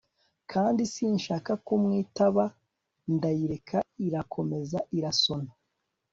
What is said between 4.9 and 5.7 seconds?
irasona